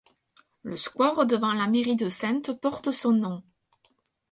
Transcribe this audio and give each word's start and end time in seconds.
Le 0.63 0.77
square 0.77 1.27
devant 1.27 1.53
la 1.53 1.67
mairie 1.67 1.95
de 1.95 2.09
Saintes 2.09 2.59
porte 2.59 2.91
son 2.91 3.11
nom. 3.11 3.43